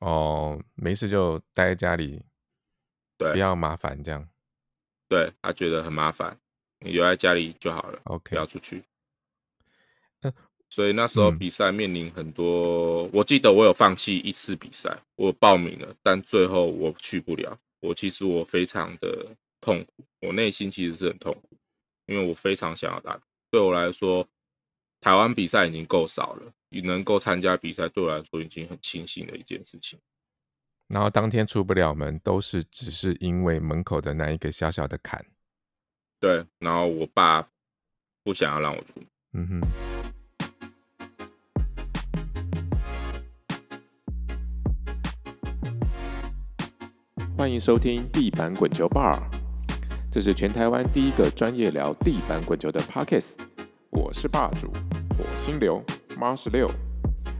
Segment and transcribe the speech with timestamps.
[0.00, 2.22] 哦，没事就待在家里，
[3.16, 4.28] 对不要麻烦这样。
[5.08, 6.38] 对他觉得很麻烦，
[6.80, 8.84] 你留在家里就好了，OK，不要出去。
[10.20, 10.32] 呃
[10.68, 17.58] 所以那时候嗯比赛面临很多，我记得我有放弃一次比赛，我报名了，但最后我去不了。
[17.80, 19.26] 我其实我非常的
[19.60, 21.56] 痛苦，我内心其实是很痛苦，
[22.06, 23.20] 因为我非常想要打。
[23.50, 24.24] 对我来说，
[25.00, 29.98] 台湾比赛已经够少了，你能够参加比赛，对我来说已经很庆幸的一件事情。
[30.86, 35.24] 然后当天出不了门，都是只是因为门口的那一个小小的坎。
[36.20, 37.48] 对，然后我爸
[38.22, 39.02] 不想要让我出。
[39.32, 39.60] 嗯哼。
[47.36, 49.18] 欢迎收听地板滚球 Bar，
[50.12, 53.36] 这是全台湾第一个专业聊地板滚球的 Pockets。
[53.90, 54.70] 我是霸主
[55.16, 55.82] 火星流
[56.20, 56.70] 妈十六。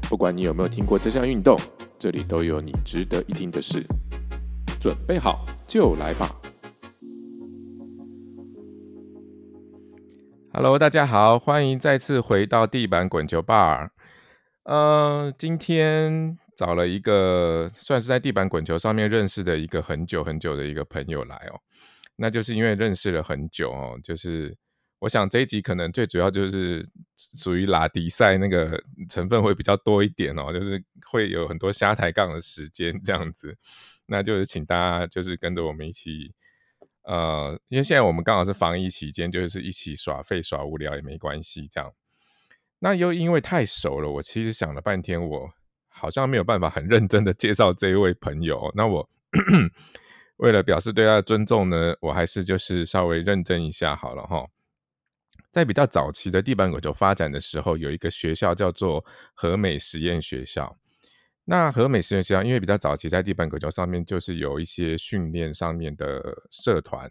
[0.09, 1.55] 不管你有没有听过这项运动，
[1.99, 3.85] 这里都有你值得一听的事。
[4.81, 6.35] 准备好就来吧。
[10.55, 13.91] Hello，大家好，欢迎再次回到地板滚球 bar。
[14.63, 21.61] 呃，今天找了一个算是在地板滚球上面认识的一个很久很久的一个朋友来哦。
[22.17, 24.57] 那就是因为认识了很久哦，就是
[25.01, 26.89] 我想这一集可能最主要就是
[27.35, 33.57] 属于拉迪赛那个成分会比较多一点哦，就是会有很多瞎抬杠的时间这样子。
[34.07, 36.33] 那就是请大家就是跟着我们一起。
[37.03, 41.93] 呃，因为现在我们刚好是防疫期间，就是一起耍废耍无聊也没关系，这样。
[42.79, 45.51] 那又因为太熟了，我其实想了半天，我
[45.89, 48.71] 好像没有办法很认真的介绍这一位朋友。
[48.77, 49.09] 那我
[50.37, 54.47] 为了表示对他的尊重呢，我还是就是稍微认真一下好了哈。
[55.53, 60.79] 在比较早期的地板滚球发展的时候，有一个学校叫做和美实验学校。
[61.45, 67.11] 那和美实验学校因为比较早期，在地板滚球上面就是有一些训练上面的社团，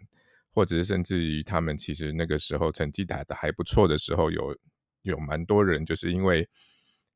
[0.54, 4.56] 或者是甚至于他们其实那个时候成绩打得还不错的时候，有
[5.02, 6.48] 有蛮多人就是因为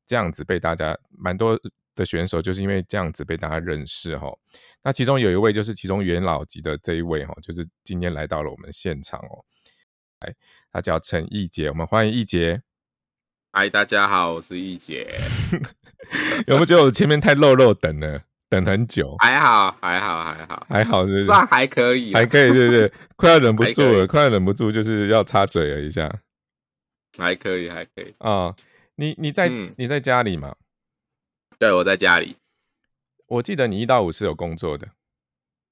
[0.05, 1.59] 这样子被大家蛮多
[1.95, 4.27] 的选手就是因为这样子被大家认识哈。
[4.83, 9.43] 那其中有一位就是其中元老级的这一位哈，就是今天来到了我们现场哦。
[10.25, 10.33] 哎，
[10.71, 12.61] 他叫陈义杰，我们欢迎义杰。
[13.51, 15.07] 嗨，大家好，我是义杰。
[16.47, 19.15] 有没有觉得我前面太肉肉等了，等很久？
[19.21, 21.25] 还好，还好，还好，还好是不是？
[21.25, 26.11] 算还可以，还可以，对对， 快要忍不住了，快要忍不住，就是要插嘴了一下
[27.17, 28.13] 还可以，还可以。
[28.17, 28.55] 啊、
[28.95, 30.55] 你你在、嗯你在家里吗？
[31.59, 32.37] 对，我在家里，
[33.27, 34.89] 我记得你一到五是有工作的，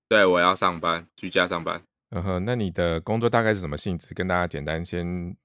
[0.08, 1.82] 对我要上班，居家上班。
[2.16, 4.14] 嗯哼，那你的工作大概是什么性质？
[4.14, 5.36] 跟大家简单先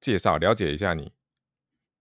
[0.00, 1.12] 介绍了解一下你。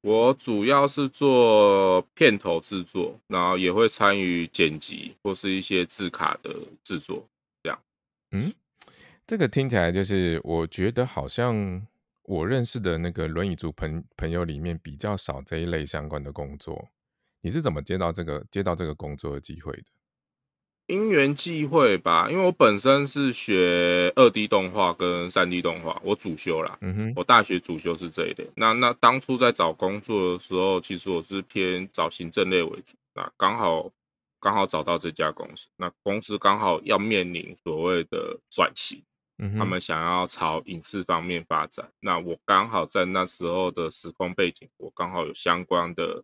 [0.01, 7.23] 我主要是做片头制作，然后也会参与剪辑或是一些字卡的制作。
[7.61, 7.79] 这样
[8.31, 8.51] 嗯，
[9.27, 11.85] 这个听起来就是我觉得好像
[12.23, 16.88] 我认识的那个轮椅族朋朋友里面比较少这一类相关的工作。
[17.41, 19.83] 你是怎么接到这个接到这个工作的机会的？
[20.88, 26.78] 因缘际会吧，因为我本身是学二 D 动画跟三 D 动画，我主修啦。
[26.81, 28.50] 嗯哼，我大学主修是这一类。
[28.56, 32.96] 那那当初在找工作的时候，其实我是偏找行政类为主。
[33.14, 33.92] 那刚好
[34.40, 39.04] 刚好找到这家公司，那公司刚好要面临所谓的转型，
[39.58, 41.92] 他们想要朝影视方面发展。
[42.00, 46.24] 那我刚好在那时候的时空背景，我刚好有相关的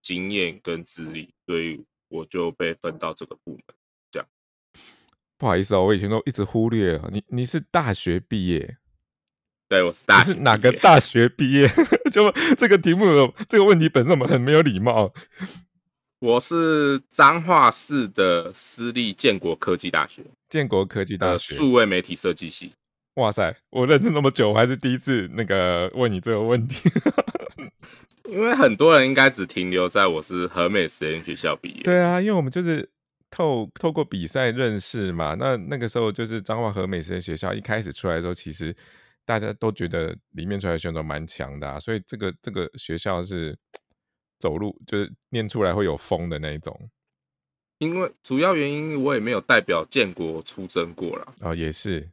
[0.00, 3.62] 经验跟资历，所以我就被分到这个部门。
[5.44, 7.22] 不好意思哦，我以前都一直忽略了你。
[7.28, 8.78] 你是大学毕业，
[9.68, 11.68] 对，我是大学是哪个大学毕业？
[12.10, 13.04] 就这个题目
[13.46, 15.12] 这个问题本身我们很没有礼貌。
[16.20, 22.72] 我是彰化市的私立建国科技大学建国科技大学，数位媒体设计系。
[23.16, 26.88] 哇塞，我认识那么久，我还是第一次那个问你这个问题。
[28.30, 32.88] 因为很多人应该只停留在我是和美实验学校毕业，对啊，因为我们就是
[33.34, 35.34] 透透过比赛认识嘛。
[35.34, 38.74] 那那个时候就是彰化和美实验学校一开始出来的时候，其实
[39.24, 43.58] 大家都觉得里面出来的选手蛮强的、啊，所以这个这个学校是
[44.38, 46.88] 走路就是念出来会有风的那一种。
[47.78, 52.08] 因为主要原因我也没有代表建国出征过啦，哦，也是，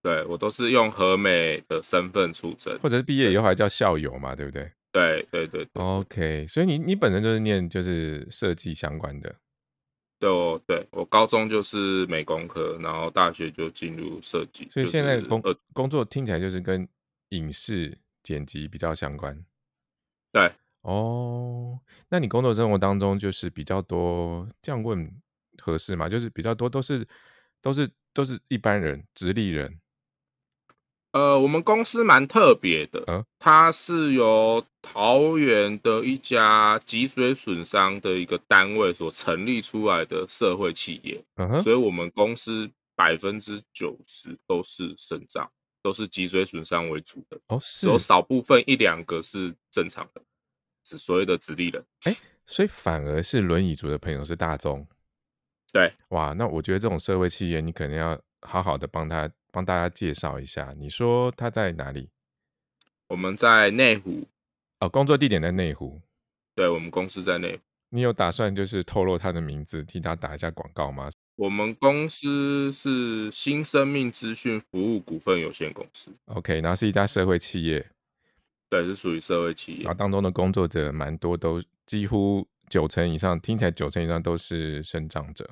[0.00, 2.78] 对我都是用和美的身份出征。
[2.80, 9.34] 或者是毕业以后还叫校友嘛，对不对对对对对？OK，所以你你本身就是念就是设计相关的。
[10.24, 16.88] 对我对我高中就是美工科，然后大学就进入设计，所以现在工、就是呃工作听起来就是跟
[17.28, 19.38] 影视剪辑比较相关。
[20.32, 20.50] 对
[20.80, 21.78] 哦，
[22.08, 25.14] 那你工作生活当中就是比较多这样问
[25.58, 26.08] 合适吗？
[26.08, 27.06] 就是比较多都是
[27.60, 29.78] 都是都是一般人，直立人。
[31.14, 45.48] 呃，我们公司蛮特别的，嗯它是由桃园的一家脊髓损伤的一个单位所成立出来的社会企业，嗯哼，所以我们公司百分之九十都是肾脏，
[45.84, 50.20] 都是脊髓损伤为主的，哦是有少部分一两个是正常的，
[50.84, 51.84] 是所谓的直立人。
[52.44, 54.84] 所以反而是轮椅族的朋友是大众。
[55.72, 60.74] 对，哇，那我觉得这种社会企业，你肯定要好好的帮他帮大家介绍一下。
[60.76, 62.10] 你说他在哪里？
[63.06, 64.26] 我们在内湖，
[64.80, 66.02] 哦，工作地点在内湖。
[66.56, 67.62] 对我们公司在内湖。
[67.90, 71.08] 你有打算就是透露他的名字，替他打一下广告吗？
[71.36, 77.88] 我们公司是新生命资讯服务股份有限公司，OK，然后是一家社会企业，
[78.68, 79.96] 对，是属于社会企业然后。
[79.96, 85.48] 当中的工作者蛮多，都几乎九成以上，听起来九成以上都是生长者。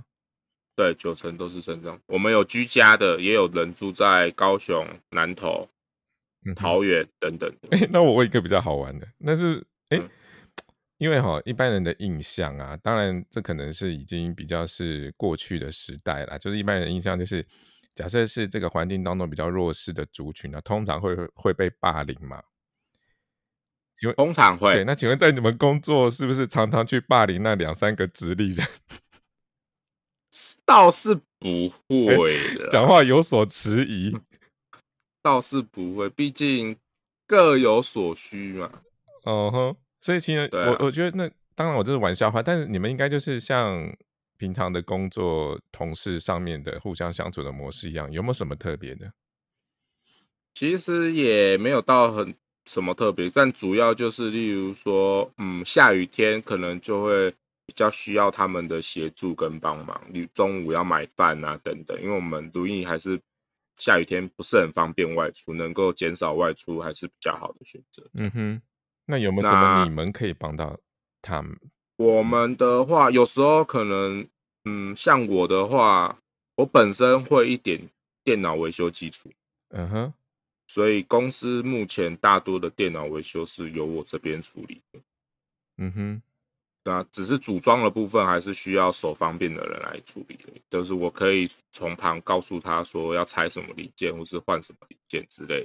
[0.74, 2.00] 对，九成都是身障。
[2.06, 5.69] 我们有居家的，也有人住在高雄、南投、
[6.46, 7.76] 嗯桃园等等的。
[7.76, 10.08] 哎、那我问一个比较好玩的，那是哎、嗯
[10.98, 17.44] 因为哈一般人的印象啊，当然这可能是已经比较是过去的时代了，就是一般人的印象就是，
[17.94, 22.42] 假设是这个环境当中比较弱势的族群呢、通常会会被霸凌嘛。
[23.98, 28.66] 请问，通常对，会，那请问在你们工作是不是常常去霸凌那两三个直立人？
[30.64, 34.17] 倒是不会的啦，讲话有所迟疑。
[35.23, 36.76] 倒是不会，毕竟
[37.26, 38.70] 各有所需嘛。
[39.25, 43.88] 哦哼，所以其实我我觉得那当然我这是玩笑话，但是你们应该就是像
[44.37, 49.12] 平常的工作同事上面的互相相处的模式一样，有没有什么特别的？
[50.55, 52.35] 其实也没有到很
[52.67, 57.32] 什么特别，但主要就是例如说，嗯，下雨天可能就会
[57.67, 63.20] 比较需要他们的协助跟帮忙，你中午要买饭啊等等，因为我们如意还是
[63.76, 68.03] 下雨天不是很方便外出，能够减少外出还是比较好的选择。
[68.14, 68.62] 嗯哼，
[69.06, 70.79] 那有没有什么你们可以帮到
[71.20, 71.56] 他们？
[71.97, 74.26] 我们的话，有时候可能，
[74.64, 76.19] 嗯，像我的话，
[76.56, 77.88] 我本身会一点
[78.25, 79.31] 电脑维修基础，
[79.69, 80.14] 嗯哼，
[80.67, 85.00] 所以公司目前大多的电脑维修是由我这边处理的。
[85.79, 86.23] 嗯哼，
[86.84, 95.62] 那只是组装的部分还是需要手方便的人来处理的，就是我可以从旁告诉他说要拆什么零件，或是换什么零件之类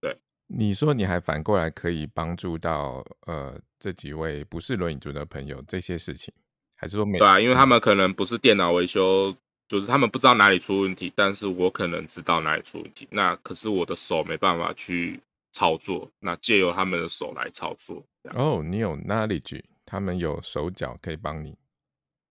[0.00, 0.16] 的。
[0.54, 6.34] 你说你还反过来可以帮助到呃这几位不是轮椅族的朋友这些事情，
[6.76, 9.34] 还是说没对啊，因为他们可能不是电脑维修，
[9.66, 13.08] 就是他们不知道哪里出问题，但是我可能知道哪里出问题。
[13.10, 15.18] 那可是我的手没办法去
[15.52, 18.04] 操作，那借由他们的手来操作。
[18.34, 21.54] 哦，你有 knowledge，他们有手脚可以帮你。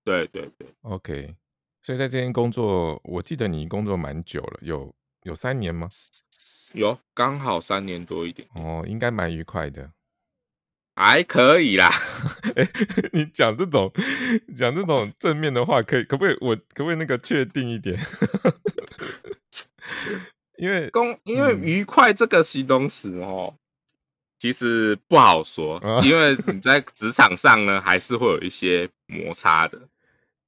[0.03, 1.35] 对对对，OK，
[1.83, 4.91] 所以在这间工作，我记得你工作蛮久了，有
[5.21, 5.87] 有三年吗？
[6.73, 9.91] 有刚好三年多一点，哦，应该蛮愉快的。
[10.95, 11.87] 还可以啦。
[12.57, 12.67] 哎，
[13.13, 13.91] 你讲这种
[14.57, 16.37] 讲这种正面的话，可以可不可以？
[16.41, 17.95] 我可不可以那个确定一点？
[20.57, 23.53] 因为工，因为嗯愉快这个形容词哦，
[24.41, 29.87] 其实不好说啊，因为你在职场上呢，还是会有一些摩擦的，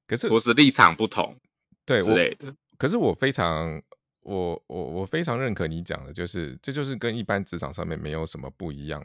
[0.08, 1.38] 可是或是立场不同
[1.84, 2.52] 对，之类的。
[2.76, 3.80] 可是我非常
[4.22, 9.00] 我我我非常认可你讲的，就是这就是跟一般职场上面没有什么不一样，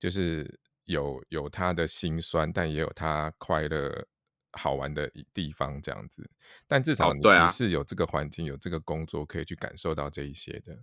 [0.00, 4.04] 就是有有他的辛酸，但也有他快乐
[4.50, 6.28] 好玩的地方这样子。
[6.66, 10.76] 但至少你、是有这个环境，有这个工作可以去感受到这一些的。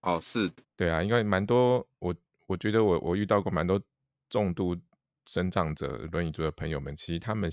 [0.00, 2.14] 哦，是的对啊，因为蛮多我
[2.50, 3.80] 我觉得我我遇到过蛮多
[4.28, 4.76] 重度
[5.24, 7.48] 生长者轮椅族的朋友们，其实他们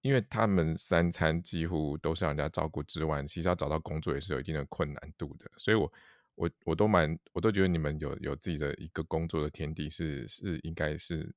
[0.00, 5.92] 因为他们三餐几乎都是让人家照顾之外，其实要找到工作也是有一定的困难度的，所以我
[6.36, 11.30] 我我都蛮我都觉得你们有有自己的一个工作的天地是是应该是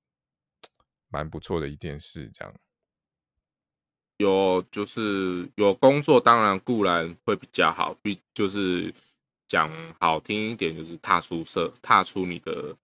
[1.09, 2.55] 蛮不错的一件事，这样。
[4.15, 8.93] 有就是有工作，当然固然会比较好，比就是
[9.47, 12.75] 讲好听一点，就是踏出社，踏出你的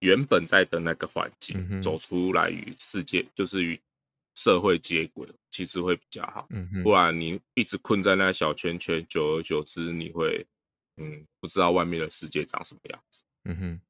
[0.00, 3.80] 原本在的那个环境，嗯走出来与世界，就是与
[4.34, 6.46] 社会接轨，其实会比较好。
[6.50, 10.46] 嗯哼不然你一直困在那小圈圈，久而久之，你会
[10.96, 13.22] 嗯不知道外面的世界长什么样子。
[13.44, 13.80] 嗯哼，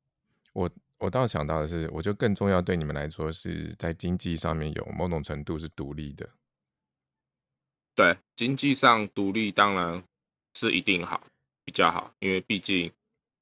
[0.55, 6.29] 我我倒想到的是，我觉得更重要对你们来说是在经济上面有某种程度是独立的。
[7.95, 10.03] 对，经济上独立当然
[10.55, 11.23] 是一定好，
[11.69, 12.91] 比较好，因为毕竟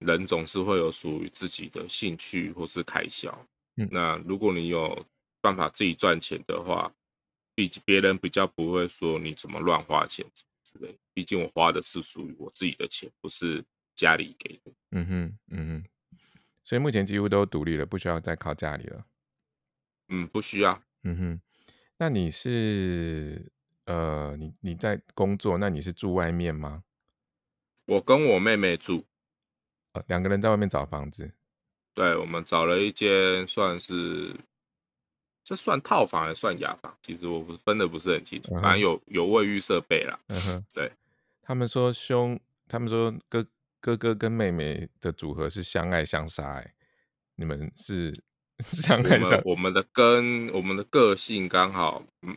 [0.00, 3.30] 人总是会有属于自己的兴趣或是开销。
[3.76, 5.06] 嗯那如果你有
[5.40, 6.92] 办法自己赚钱的话，
[7.54, 10.26] 毕竟别人比较不会说你怎么乱花钱
[10.64, 10.92] 之类。
[11.14, 13.64] 毕竟我花的是属于我自己的钱，不是
[13.94, 14.72] 家里给的。
[14.90, 16.18] 嗯哼，嗯哼，
[16.64, 19.06] 所以目前几乎都独立了，不需要再靠家里了。
[20.08, 20.82] 嗯，不需要。
[21.04, 21.40] 嗯哼，
[21.96, 23.52] 那你是
[23.84, 26.82] 呃，你你在工作，那你是住外面吗？
[27.86, 29.04] 我跟我妹妹住，
[29.92, 31.32] 呃，两个人在外面找房子。
[31.94, 34.36] 对我们找了一间算是，
[35.42, 36.94] 这算套房还是算雅房？
[37.00, 40.18] 其实我不分的不是很清楚，嗯哼反正有有卫浴设备啦。
[40.28, 40.92] 嗯哼，对，
[41.40, 42.38] 他们说兄，
[42.68, 43.46] 他们说哥
[43.80, 46.74] 哥哥跟妹妹的组合是相爱相杀、欸，
[47.36, 48.12] 你们是
[48.60, 52.36] 相我爱相们我们的跟，我们的个性刚好，嗯，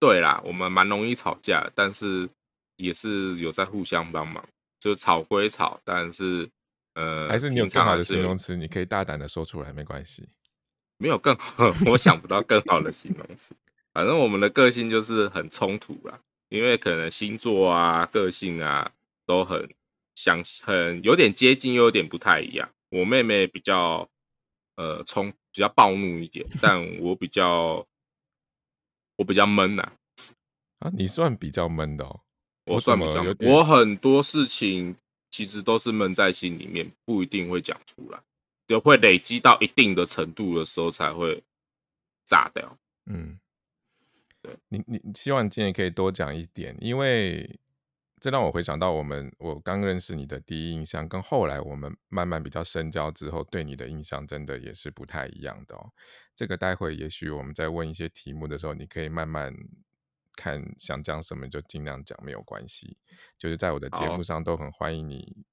[0.00, 2.28] 对啦，我们蛮容易吵架，但是
[2.76, 4.44] 也是有在互相帮忙，
[4.82, 6.50] 就吵归吵，但是
[6.94, 10.28] 呃，还是你有更好的形容词，你可以大胆的说出来，没关系。
[10.96, 13.54] 没有更好， 我想不到更好的形容词。
[13.92, 18.90] 反正我们的个性就是很冲突啦，因为可能星座啊、个性啊
[19.24, 19.72] 都很
[20.16, 22.68] 相很有点接近，又有点不太一样。
[22.90, 24.10] 我妹妹比较
[24.74, 27.86] 呃冲，比较暴怒一点，但我比较
[29.14, 29.92] 我比较闷呐、
[30.80, 32.20] 啊，你算比较闷的哦。
[32.64, 34.96] 我算比较闷，么有点我很多事情
[35.30, 38.20] 其实都是闷在心里面，不一定会讲出来，
[38.66, 41.42] 就会累积到一定的程度的时候才会
[42.24, 42.78] 炸掉。
[43.06, 43.38] 嗯，
[44.40, 47.58] 对你你你希望你今天可以多讲一点，因为
[48.20, 55.90] 这让我回想到我们我刚认识你的第一印象，跟后来我们慢慢比较深交之后对你的印象，真的也是不太一样的哦。
[56.36, 59.52] 这个待会也许我们在问一些题目的时候，你可以慢慢
[60.36, 62.96] 看想讲什么就尽量讲，没有关系。
[63.38, 65.44] 就是在我的节目上都很欢迎你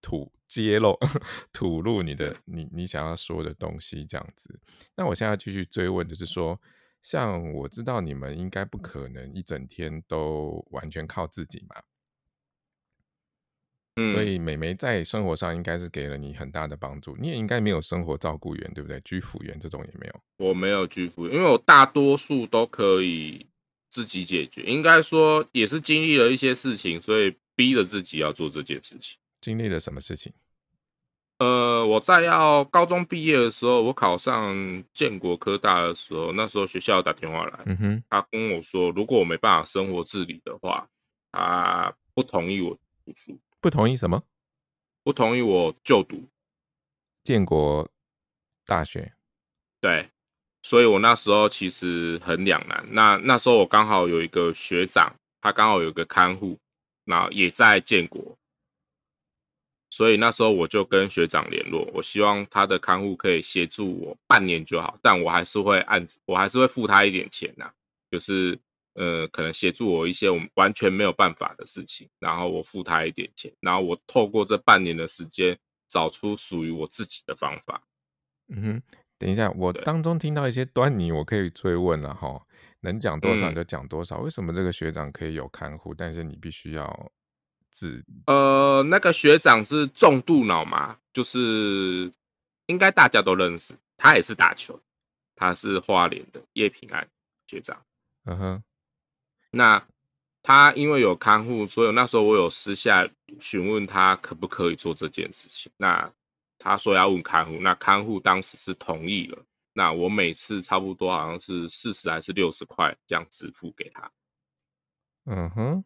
[0.00, 0.98] 吐揭露
[1.52, 4.60] 吐露你的你你想要说的东西这样子。
[4.96, 6.60] 那我现在继续追问，就是说，
[7.02, 11.82] 像我知道你们应该不可能一整天都完全靠自己嘛，
[13.96, 17.16] 嗯，所以美眉在生活上应该是给了你很大的帮助。
[17.16, 19.00] 你也应该没有生活照顾员，对不对？
[19.00, 20.20] 居服员这种也没有。
[20.36, 23.46] 我没有居服，因为我大多数都可以
[23.94, 24.62] 自己解决。
[24.62, 29.16] 应该说也是经历了一些事情，所以逼着自己要做这件事情。
[29.40, 30.32] 经历了什么事情？
[31.38, 40.88] 呃，我在要高中毕业的时候，我考上建国科大的时候，那时候学校打电话来，嗯哼，他跟我说，如果我没办法生活自理的话，
[41.30, 44.24] 他不同意我读书，不同意什么？
[45.04, 46.28] 不同意我就读。
[47.22, 47.88] 建国
[48.64, 49.12] 大学。
[49.80, 50.08] 对，
[50.64, 52.82] 所以我那时候其实很两难。
[52.90, 56.58] 那那时候我刚好有一个学长，他刚好有个看护，
[57.04, 58.38] 那也在建国，
[59.90, 67.70] 所以那时候我就跟学长联络，我希望他的看护可以协助我半年就好，但我还是会按，我还是会付他一点钱呐、
[68.10, 68.58] 就是
[68.94, 77.82] 呃，可能协助我一些我们完全没有办法的事情，然后我付他一点钱，然后我透过这半年的时间，找出属于我自己的方法。
[78.48, 78.82] 嗯哼，
[79.24, 82.42] 等一下，我对当中听到一些端倪，我可以追问了哈。
[82.80, 84.18] 能讲多少嗯就讲多少。
[84.18, 87.10] 为什么这个学长可以有看护，但是你必须要
[87.70, 92.12] 自呃，那个学长是重度脑麻，就是
[92.66, 94.78] 应该大家都认识，他也是打球，
[95.34, 97.08] 他是花莲的叶平安
[97.46, 97.80] 学长。
[98.26, 98.62] 嗯哼，
[99.52, 99.82] 那
[100.42, 103.08] 他因为有看护，所以那时候我有私下
[103.40, 105.72] 询问他可不可以做这件事情。
[105.78, 106.12] 那
[106.64, 109.38] 他说要问看护，那看护当时是同意了。
[109.74, 114.10] 那我每次差不多好像是四十还是六十块这样支付给他。
[115.26, 115.84] 嗯哼，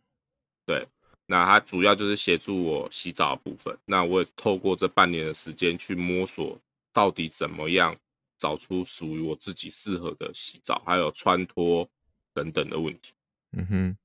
[0.64, 0.87] 对
[1.26, 3.76] 那他主要就是协助我洗澡的部分。
[3.85, 6.56] 那我也透过这半年的时间去摸索，
[6.92, 7.97] 到底怎么样
[8.37, 11.88] 找出属于我自己适合的洗澡，还有穿脱
[12.32, 13.12] 等等的问题。
[13.50, 13.97] 嗯哼，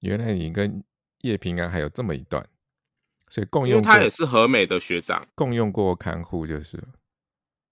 [0.00, 0.82] 原来你跟
[1.20, 2.48] 叶平安还有这么一段，
[3.34, 5.26] 所以共用因为用他也是和美的学长。
[5.34, 6.88] 共用过看护就是了。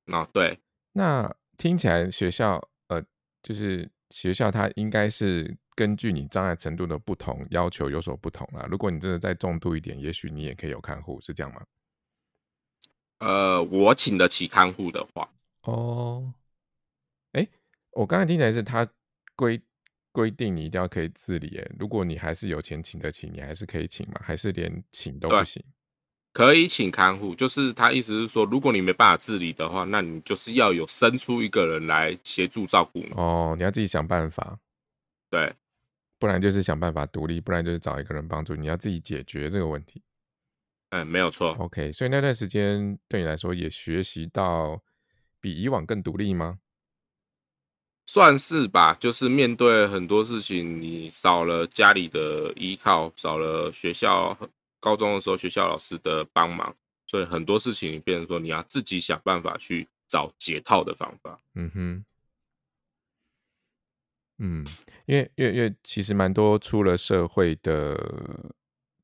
[0.07, 0.59] 啊，对，
[0.91, 3.01] 那听起来学校呃，
[3.45, 8.67] 就是学校它应该是根据你障碍程度的不同，要求有所不同啊。
[8.69, 11.63] 如果你真的再重度一点，也许你也可以有看护，是这样吗？
[13.21, 16.35] 呃，我请得起看护的话，哦，
[17.35, 17.47] 哎，
[17.93, 18.85] 我刚才听起来是他
[19.37, 19.63] 规
[20.13, 24.21] 规定你一定要可以自理，诶，如果你还是有钱请得起，你还是可以请吗？
[24.23, 25.63] 还是连请都不行？
[26.33, 33.11] 可以请看护，就是他意思是说，如果你没办法自理的话，那你就是要有生出一个人来协助照顾你。
[33.17, 34.59] 哦，你要自己想办法，
[35.29, 35.55] 对，
[36.19, 40.03] 不然就是想办法独立，不然就是找一个人帮助你，要自己解决这个问题。
[40.91, 41.53] 嗯，没有错。
[41.59, 44.83] OK，所以那段时间对你来说也学习到
[45.41, 46.59] 比以往更独立吗？
[48.05, 54.37] 算是吧，就是面对很多事情，你少了家里的依靠，少了学校
[54.81, 56.75] 高中的时候学校老师的帮忙，
[57.07, 61.39] 所以很多事情你变成说你要自己想办法去找解套的方法。
[61.55, 62.05] 嗯哼，
[64.39, 64.67] 嗯，
[65.07, 67.97] 因为因为因为其实蛮多出了社会的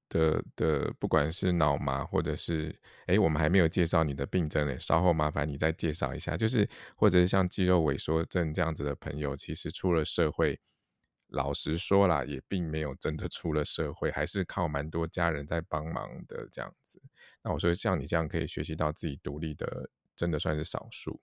[0.08, 2.74] 的的，不管是脑麻或者是
[3.06, 6.36] 哎，我们还没有介绍你的病症呢，稍后麻烦你再介绍一下。
[6.36, 10.58] 就是或者是像肌肉萎缩症这样子的朋友，其实出了社会，
[11.28, 17.00] 老实说啦，也并没有真的出了社会，还是靠蛮多家人在帮忙的这样子。
[17.42, 21.20] 那我说像你这样可以学习到自己独立的，真的算是少数。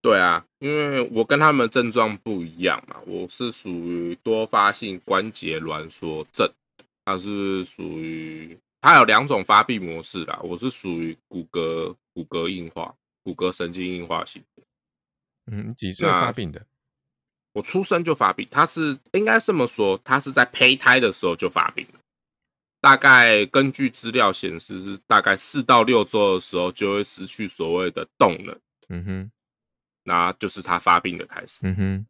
[0.00, 6.48] 对啊，因为我跟他们症状不一样嘛，我是属于多发性关节挛缩症，
[7.08, 14.62] 它是属于它有两种发病模式啦，我是属于骨骼骨骼硬化、骨骼神经硬化型的。
[15.50, 16.66] 嗯，几岁发病的？
[17.54, 22.00] 我出生就发病，它是应该这么说，它是在胚胎的时候就发病了。
[22.78, 28.60] 大概根据资料显示，是大概四到六周的时候就会失去所谓的动能。
[28.90, 29.32] 嗯哼。
[30.04, 31.60] 那就是他发病的开始。
[31.62, 32.06] 嗯哼，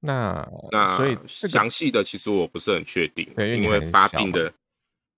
[0.00, 4.52] 那那所以详细的其实我不是很确定，因为发病的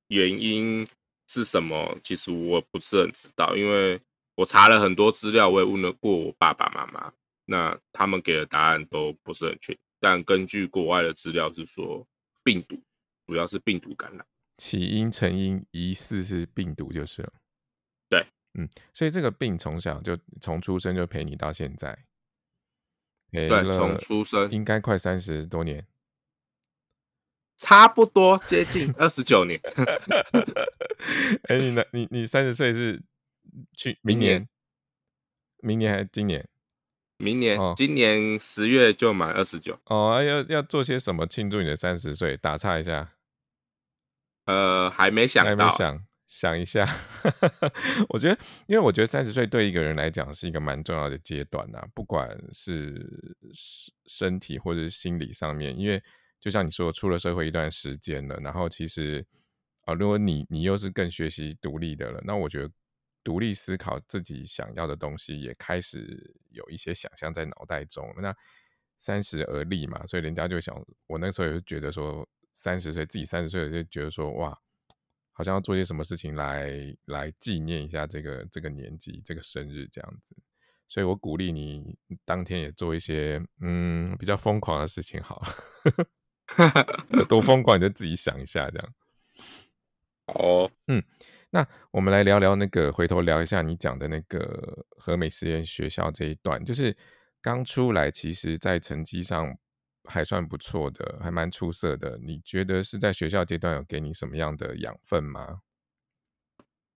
[0.09, 0.87] 原因
[1.29, 3.57] 是什么，其实我不是很知道。
[3.57, 4.01] 因为
[4.35, 7.13] 我查了很多资料，我也问了过我爸爸妈妈，
[7.45, 9.81] 那他们给的答案都不是很确定。
[10.01, 12.05] 但根据国外的资料是说，
[12.43, 12.77] 病毒
[13.27, 14.27] 主要是病毒感染，
[14.59, 17.33] 起因成因疑似是病毒就是了。
[18.09, 21.97] 对嗯，所以这个病从小就从出生就陪你到现在，
[23.33, 25.87] 对，从出生应该快三十多年，
[27.57, 29.59] 差不多接近二十九年。
[31.49, 31.83] 哎，你呢？
[31.93, 33.03] 你你三十岁是
[33.75, 34.47] 去明年？
[35.59, 36.47] 明年还是今年？
[37.17, 39.79] 明年，今年十月就满二十九。
[39.87, 42.37] 哦，要要做些什么庆祝你的三十岁？
[42.37, 43.13] 打岔一下。
[44.45, 46.05] 呃，还没想，还没想。
[46.33, 46.87] 想一下，
[48.09, 53.07] 我觉得，因为我觉得三十岁对一个人来讲是一个蛮重要的阶段呐，不管是
[53.53, 56.03] 身身体或者是心理上面，因为
[56.41, 59.23] 就像你说，出了社会一段时间了，然后其实
[59.83, 62.71] 啊，如果你你又是更学习独立的了，那我觉得
[63.23, 68.11] 独立思考自己想要的东西也开始有一些想象在脑袋中。
[68.17, 68.35] 那
[68.99, 70.75] 三十而立嘛，所以人家就想，
[71.09, 74.59] 我那时候也是觉得说，三十岁自己三十岁就觉得说，哇。
[75.33, 76.71] 好像要做些什么事情来
[77.07, 80.37] 来纪念一下这个这个年纪这个生日这样子，
[80.89, 85.43] 所以我鼓励你当天也做一些嗯比较疯狂的事情， 好，
[87.29, 88.95] 多疯狂你就自己想一下这样。
[90.27, 91.03] 哦，嗯，
[91.51, 96.97] 那我们来聊聊那个，回头聊一下你讲的那个和美实验学校这一段，就是
[97.41, 99.57] 刚出来，其实在成绩上。
[100.05, 102.19] 还算不错的，还蛮出色的。
[102.23, 105.61] 你觉得是在学校阶段有给你什么样的养分吗？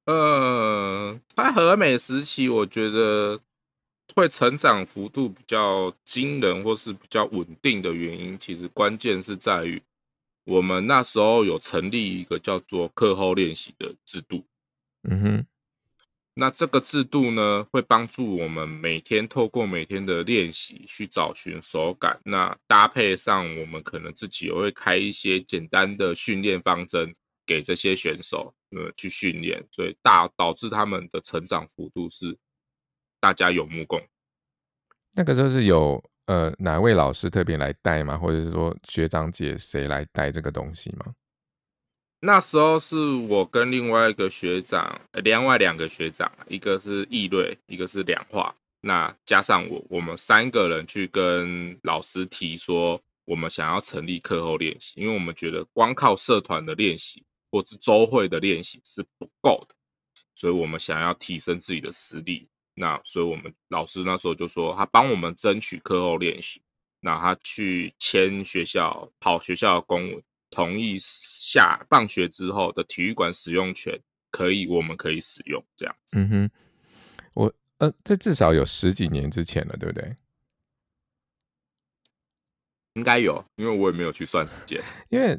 [0.07, 3.41] 呃，在和美时期，我觉得
[4.15, 9.83] 会成长幅度比较惊人，或是比较稳定的原因，其实关键是在于
[10.45, 14.45] 我们那时候有成立一个叫做课后练习的制度。
[15.05, 15.47] 嗯哼。
[16.39, 22.21] 那这个制度呢，会帮助我们每天透过每天的练习去找寻手感。
[22.25, 27.11] 那搭配上我们可能自己也会开一些简单的训练方针
[27.47, 29.67] 给这些选手，呃，去训练。
[29.71, 32.37] 所以大导致他们的成长幅度是
[33.19, 34.07] 大家有目共睹。
[35.15, 38.19] 那个时候是有呃哪位老师特别来带吗？
[38.19, 41.15] 或者是说学长姐谁来带这个东西吗？
[42.21, 42.97] 那时候是
[43.29, 59.75] 我跟另外一个学长，另外两个学长，一个是易瑞，一个是两化，那加上我，我们三个人去跟老师提说，我们想要成立课后练习，因为我们觉得光靠社团的练习或是周会的练习是不够的，
[60.35, 62.49] 所以我们想要提升自己的实力。
[62.75, 66.63] 那所以我们老师那时候就说，他帮我们争取课后练习，
[67.01, 70.23] 那他去签学校，跑学校的公文。
[70.57, 76.17] 同意下放学之后的体育馆使用权，可以，我们可以使用这样子。
[76.17, 76.51] 嗯哼，
[77.35, 80.17] 我呃，这至少有十几年之前了，对不对？
[82.95, 84.83] 应该有，因为我也没有去算时间。
[85.11, 85.39] 因为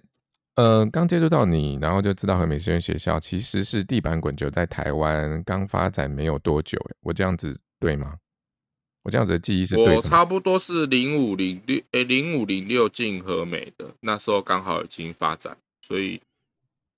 [0.53, 8.19] 呃，刚接触到你，然后就知道和美实验学校其实是地板滚球在台湾刚发展没有多久，我这样子对吗？
[9.07, 16.21] 我这样子的记忆是，我差不多是零五零六，诶，零五零六进和美的，那时候刚好已经发展，所以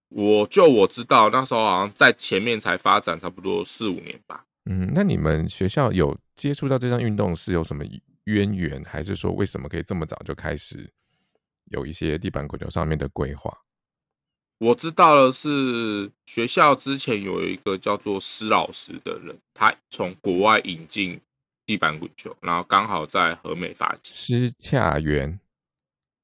[0.07, 4.43] 我就我知道那时候好像在前面才发展差不多四五年吧。
[4.65, 7.85] 嗯，那你们学校有接触到这项运动是有什么
[8.23, 10.91] 渊源，还是说为什么可以这么早就开始
[11.65, 13.55] 有一些地板滚球上面的规划？
[14.57, 21.21] 我知道的是，学校之前有一个叫做施老师的人，他从国外引进
[21.69, 24.11] 地板滚球，然后刚好在和美发起。
[24.11, 25.39] 施洽园，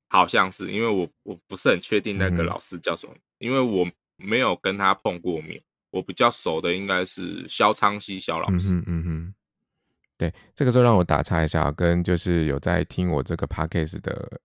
[0.08, 5.62] 好像是，因为我我不是很确定那个嗯老师叫什么，因为我没有跟他碰过面。
[5.91, 8.71] 我比较熟的应该是肖昌熙肖老师。
[8.71, 9.34] 嗯哼嗯哼，
[10.17, 14.41] 对，这个时候让我打岔一下，跟就是有在听我这个 podcast 的，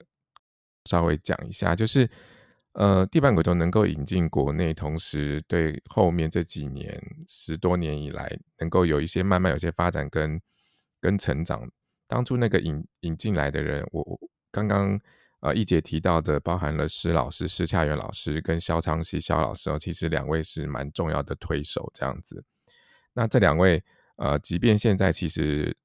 [0.85, 2.07] 稍微讲一下，就是
[2.75, 10.39] 呃，地板滚球能够引进国内，同时对后面这几年十多年以来，能够有一些慢慢有些发展跟
[11.01, 11.71] 跟成长。
[12.07, 14.19] 当初那个引引进来的人，我我
[14.51, 15.01] 刚刚
[15.41, 22.45] 呃一姐提到的，包含了施老师、施洽元老师跟肖昌熙肖老师哦，其实两位是蛮重要的推手，这样子。
[23.13, 23.83] 那这两位
[24.17, 25.77] 呃，即便现在其实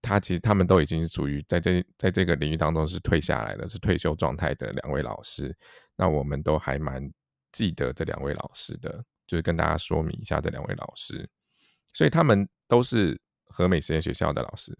[0.00, 5.54] 他其实他们都已经属于在这在这个领域当中是退下来了，是退休状态的两位老师。
[5.96, 7.12] 那我们都还蛮
[7.52, 11.28] 记得这两位老师的，就是跟大家说明一下这两位老师，
[11.92, 14.76] 所以他们都是和美实验学校的老师。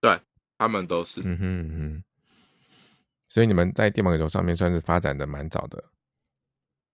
[0.00, 0.20] 对
[0.56, 1.20] 他们都是。
[1.22, 2.04] 嗯哼嗯哼，
[3.28, 5.84] 所以你们在电板滚球上面算是发展的蛮早的。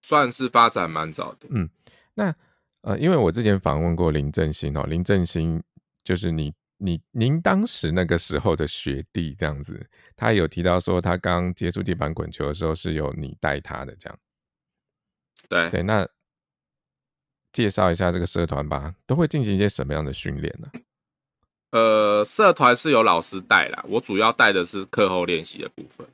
[0.03, 1.49] 算是发展蛮早的。
[1.51, 1.69] 嗯，
[2.15, 2.35] 那
[2.83, 5.63] 呃，因为我之前访问过林正兴哦，林正兴
[6.03, 14.19] 就是你你您当时那个时候的学弟这样子，他有提到说他刚接触地板滚球的时候是有你带他的这样。
[15.49, 16.07] 对，对，那
[17.55, 20.69] 介绍一下这个社团吧，都会进行一些什么样的训练呢？
[21.71, 26.07] 呃，社团是有老师带啦，我主要带的是课后练习的部分。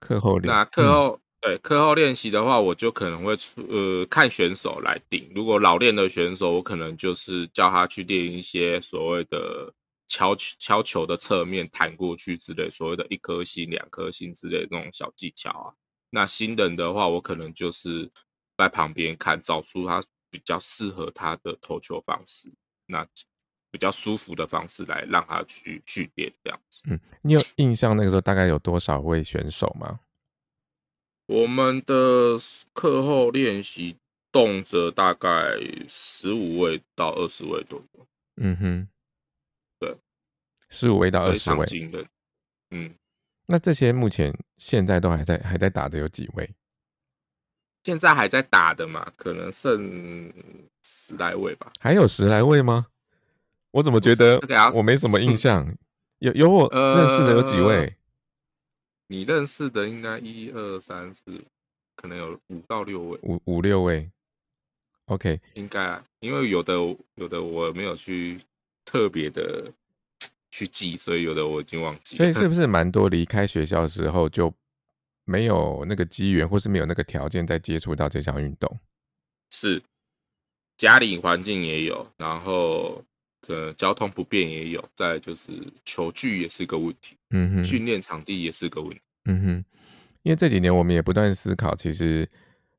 [0.00, 5.30] 课后练那课后、对课后练习的话，我就可能会出呃看选手来定。
[5.34, 9.72] 如果老练的选手，我可能就是叫他去练一些所谓的
[10.06, 15.72] 敲敲球的侧面弹过去之类，所谓的一颗星、两颗星之类的那种小技巧啊。
[16.10, 18.10] 那新人的话，我可能就是
[18.56, 22.52] 在旁边看，找出他比较适合他的投球方式，
[22.86, 23.06] 那
[23.70, 26.82] 比较舒服的方式来让他去训练这样子。
[26.86, 30.00] 嗯，你有印象那个时候大概有多少位选手吗？
[31.26, 32.38] 我们的
[32.72, 33.96] 课后练习
[34.32, 38.88] 动辄大概十五位到二十位左右，嗯哼，
[39.78, 39.94] 对，
[40.70, 41.66] 十五位到二十位。
[42.70, 42.94] 嗯，
[43.46, 46.48] 那这些目前现在都还在还在打的有几位？
[47.88, 50.30] 现在还在打的嘛，可能剩
[50.82, 51.72] 十来位吧。
[51.80, 52.88] 还有十来位吗？
[53.70, 54.38] 我怎么觉得
[54.74, 55.66] 我没什么印象？
[56.20, 57.96] 有有我认识的有几位？
[59.06, 61.22] 你认识的应该一二三四，
[61.96, 64.10] 可能有五到六位，五五六位。
[65.06, 66.74] OK，应该啊，因为有的
[67.14, 68.38] 有的我没有去
[68.84, 69.72] 特别的
[70.50, 72.16] 去记，所以有的我已经忘记。
[72.16, 74.52] 所以是不是蛮多离开学校之后就
[75.28, 78.80] 没有那个机缘，或是没有那个条件再接触到这项运动？
[79.50, 79.82] 是
[80.78, 83.04] 家里环境也有，然后
[83.46, 85.50] 呃交通不便也有，再就是
[85.84, 89.00] 球具也是个问题，嗯哼，训练场地也是个问题。
[89.26, 89.64] 嗯哼，
[90.22, 92.26] 因为这几年我们也不断思考，其实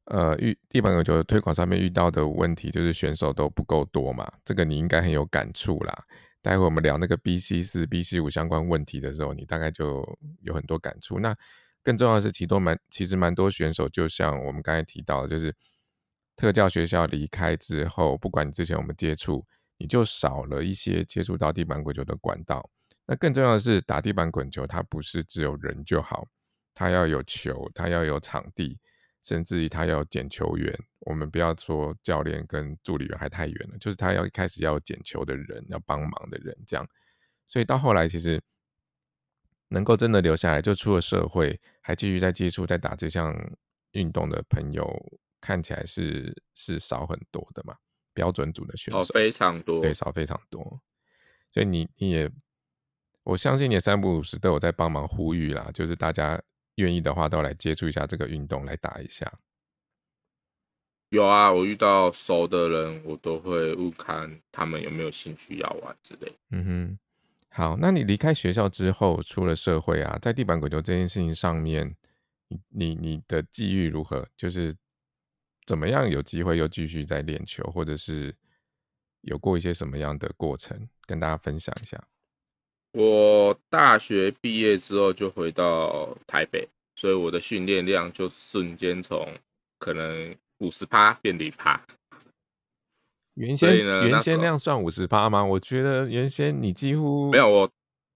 [0.05, 6.03] 呃，遇地板滚球推广上面遇到的问题就是选手都不够多嘛，这个你应该很有感触啦。
[6.41, 11.19] 待会我们聊那个 BC 四、BC 五相关问题的时候，你大概就有很多感触。
[11.19, 11.35] 那
[11.89, 15.51] 更重要的是，其多蛮其实蛮多选手，就像我们刚才提到的，就是
[16.35, 19.43] 特教学校离开之后，不管你之前有没有接触，
[19.79, 22.69] 你就少了一些接触到地板滚球的管道。
[23.07, 26.27] 那更重要的是，打地板滚球，它不是只有人就好，
[26.75, 28.77] 它要有球，它要有场地，
[29.23, 30.77] 甚至于它要捡球员。
[30.99, 36.87] 我们不要说教练跟助理员还太远了，就是他要一开始要捡球的人，要帮忙的人，这样。
[37.47, 38.39] 所以到后来，其实
[39.69, 43.33] 能够真的留下来，就出了社会，还继续在接触、在打这项
[43.91, 44.85] 运动的朋友，
[45.41, 47.75] 看起来是是少很多的嘛。
[48.11, 49.79] 标准组的选手、哦，非常多。
[49.79, 50.81] 对，少非常多。
[51.53, 52.29] 所以你你也，
[53.23, 56.41] 我相信你也三不五时都有在帮忙呼吁啦，就是大家
[56.75, 59.31] 愿意的话，都来接触一下这个运动，来打一下。
[61.11, 66.37] 有啊，我遇到熟的人，我都会问看他们有没有兴趣要玩之类。
[66.51, 66.99] 嗯哼，
[67.51, 71.95] 好，那你离开学校之后，出了社会啊，在地板滚球这件事情上面，
[72.69, 74.27] 你你的际遇如何？
[74.37, 74.73] 就是
[75.65, 78.33] 怎么样有机会又继续在练球，或者是
[79.21, 82.01] 有过一些什么样的过程，跟大家分享一下。
[82.93, 89.27] 我大学毕业之后就回到台北，所以我的训练量就瞬间从
[89.77, 91.83] 可能五十趴变零趴。
[93.39, 95.43] 原先原先那样算五十趴吗？
[95.43, 97.71] 我觉得原先你几乎没有我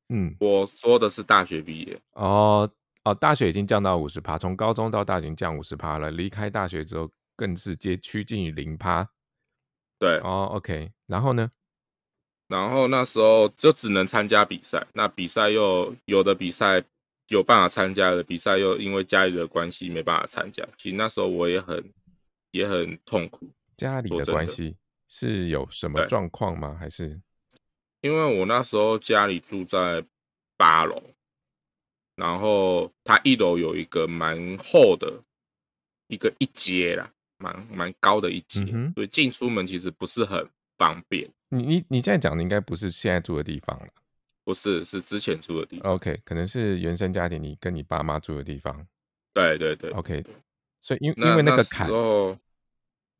[0.10, 2.70] 嗯，我说的是大学毕业，哦
[3.06, 9.10] 哦，大学已经降到五十趴，从高中到大学已经降五十趴了，离开大学之后更是接趋近于零趴。
[9.98, 11.50] 对，哦，OK，然后呢？
[12.50, 16.84] 然后那时候就只能参加比赛，那比赛又有的比赛
[17.30, 20.68] 有办法参加的比赛，又因为家里的关系没办法参加。
[20.78, 21.82] 其实那时候我也很
[22.52, 24.76] 也很痛苦，家里的关系
[25.16, 26.76] 是有什么状况吗？
[26.80, 27.22] 还是
[28.02, 30.04] 因为我那时候家里住在
[30.58, 31.04] 八楼，
[32.16, 35.22] 然后它一楼有一个蛮厚的
[36.08, 40.50] 一个一阶啦，蛮蛮高的一阶，所以进出门其实不是很
[40.80, 41.30] 方便。
[41.50, 43.88] 你你你现在讲的应该不是现在住的地方了
[44.44, 45.94] 不是，是之前住的地方。
[45.94, 48.86] ？OK，可能是原生家庭，你跟你爸妈住的地方。
[49.34, 50.26] 对对对 OK，
[50.82, 52.38] 所以因因为那个时坎，候，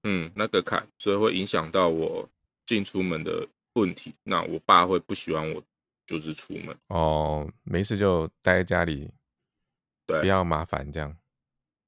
[0.04, 2.28] 嗯，那个坎，所以会影响到我
[2.66, 4.14] 进出门的问题。
[4.24, 5.64] 那我爸会不喜欢我
[6.06, 9.10] 就是出门，哦，没事就待在家里，
[10.06, 11.16] 不对要麻烦这样。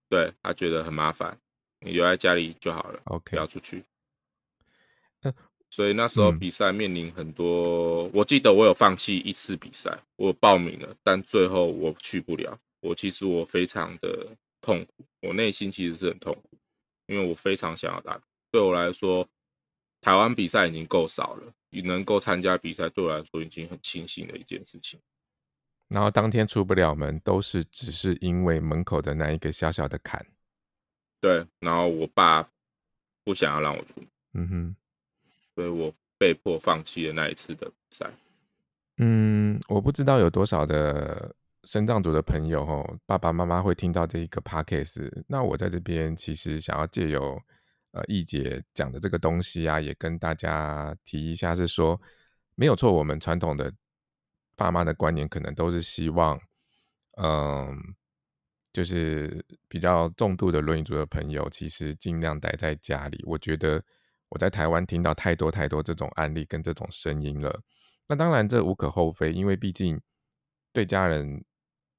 [0.09, 1.37] 对，他觉得很麻烦，
[1.79, 3.83] 你留在家里就好了，OK，要出去。
[5.21, 5.33] 呃
[5.71, 12.57] 所以那时候嗯比赛面临很多，我记得我有放弃一次比赛，我有报名了，但最后我去不了。
[12.79, 14.25] 我其实我非常的
[14.61, 16.57] 痛苦，我内心其实是很痛苦，
[17.07, 18.19] 因为我非常想要打。
[18.51, 19.27] 对我来说，
[20.01, 24.99] 台湾比赛已经够少了，你能够参加比赛对我来说已经很庆幸的一件事情。
[25.87, 30.25] 然后当天出不了门，都是只是因为门口的那一个小小的坎。
[31.21, 32.49] 对，然后我爸
[33.23, 34.75] 不想要让我出门，嗯哼，
[35.53, 38.09] 所以我被迫放弃了那一次的比赛。
[38.97, 45.11] 嗯，我不知道有多少的身障族的朋友哦，爸爸妈妈会听到这一个 podcast。
[45.27, 47.37] 那我在这边其实想要借由
[47.91, 51.99] 呃易姐讲的这个东西啊，也跟大家提一下，是说
[52.55, 53.73] 没有错，我们传统的
[54.55, 56.39] 爸妈的观念可能都是希望，
[57.21, 57.75] 嗯，
[58.71, 63.23] 就是比较重度的轮椅族的朋友，其实尽量待在家里。
[63.25, 63.83] 我觉得
[64.29, 67.61] 我在台湾听到太多太多这种案例跟这种声音了。
[68.07, 69.99] 那当然这无可厚非，因为毕竟
[70.71, 71.43] 对家人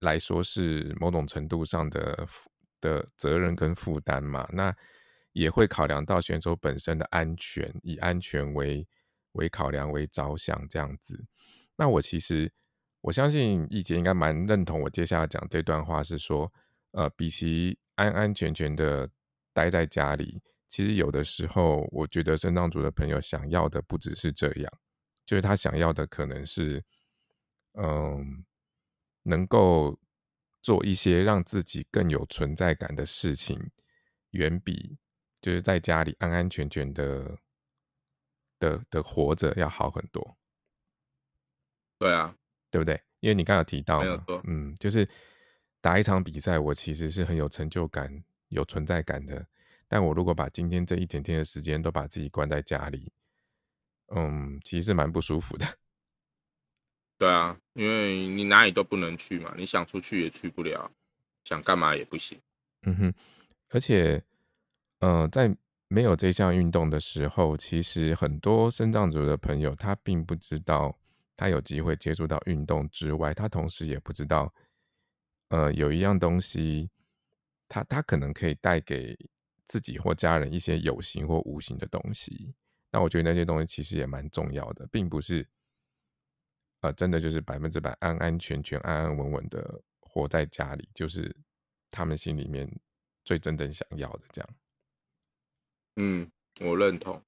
[0.00, 2.26] 来说是某种程度上的
[2.80, 4.48] 的责任跟负担嘛。
[4.52, 4.74] 那
[5.32, 8.86] 也会考量到选手本身的安全，以安全为
[9.32, 11.22] 为考量为着想这样子。
[11.76, 12.50] 那我其实
[13.02, 16.50] 我相信易杰应该蛮认同我接下来讲这段话，是说，
[16.92, 19.08] 呃，比起安安全全的
[19.52, 24.72] 待在家里，其实有的时候，我觉得肾脏族的朋友想要的不只是这样，
[25.26, 26.82] 就是他想要的可能是，
[27.74, 28.42] 嗯，
[29.26, 29.98] 能够
[30.62, 33.70] 做一些让自己更有存在感的事情，
[34.30, 34.96] 远比
[35.40, 37.38] 就是在家里安安全全的
[38.58, 40.36] 的的活着要好很多。
[41.98, 42.36] 对啊，
[42.70, 43.02] 对不对？
[43.20, 44.02] 因为你刚刚有提到
[44.44, 45.08] 嗯，就是
[45.80, 49.46] 打一场比赛，我其实是很有成就感、有存在感的。
[49.88, 53.12] 但我如果把今天这一整天的时间都把自己关在家里，
[54.14, 55.66] 嗯，其实是蛮不舒服的。
[57.18, 60.90] 对啊，因为你哪里都不能去嘛，你想出去也去不了，
[61.44, 62.38] 想干嘛也不行。
[62.82, 63.14] 嗯哼，
[63.70, 64.22] 而且，
[65.00, 65.56] 呃，在
[65.88, 70.96] 没有这项运动的时候，其实很多身障族的朋友他并不知道
[71.36, 74.52] 他有机会接触到运动之外，他同时也不知道，
[75.48, 76.90] 呃，有一样东西，
[77.68, 79.16] 他他可能可以带给
[79.66, 82.54] 自己或家人一些有形或无形的东西。
[82.92, 85.46] 那我觉得那些东西其实也蛮重要的，并不是，
[86.86, 91.34] 呃，真的就是百分之百安安全全、安安稳稳的活在家里，就是
[91.90, 92.70] 他们心里面
[93.24, 94.50] 最真正想要的这样。
[95.96, 97.20] 嗯，我认同。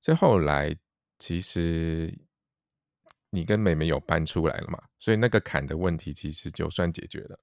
[0.00, 0.72] 所以后来
[1.18, 2.16] 其实
[3.30, 7.40] 你跟妹妹有搬出来了嘛，所以那个坎的问题其实就算解决了。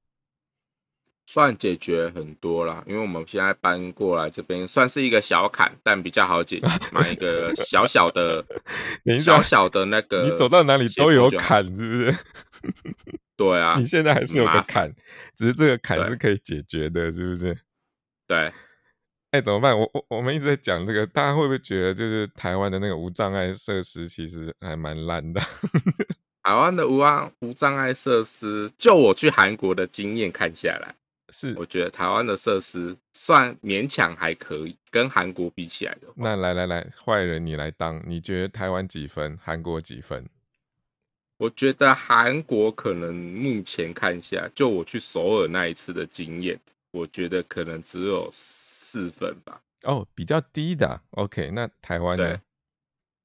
[1.25, 8.45] 算解决很多啦，因为我们现在搬过来这边算是一个小坎，但比较好解决， 买一个小小的
[9.23, 11.29] 小小的那个，你走到哪里都有。
[11.31, 12.15] 坎，是不是？
[13.35, 14.93] 对啊 你，现在还是有个坎，
[15.35, 17.57] 只是这个坎是可以解决的，是不是？
[18.27, 18.53] 对，
[19.31, 19.77] 哎，怎么办？
[19.77, 25.41] 我我我们一直在讲这个，大家会不会觉得就是台湾的那个无障碍设施其实还蛮烂的？
[26.43, 30.93] 台湾的无障无障碍设施，就我去韩国的经验看下来，
[31.33, 39.37] 是我觉得台湾的设施算勉强还可以，跟韩国比起来的话，那来来来，坏人你来当，你觉得台湾几分？
[39.41, 40.29] 韩国几分？
[41.37, 46.57] 我觉得韩国可能目前看下来，就我去首尔那一次的经验，
[46.91, 49.59] 我觉得可能只有四分吧。
[49.81, 52.39] 哦，比较低的啊、OK，那台湾呢？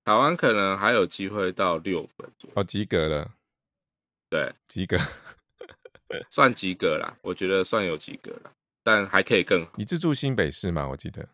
[0.05, 3.31] 台湾可能还有机会到六分左右，哦，及格了，
[4.31, 4.99] 对，及格。
[6.31, 9.73] 算及格啦，我觉得算有及格了，但还可以更好。
[9.77, 10.89] 你是住新北市吗？
[10.89, 11.29] 我记得。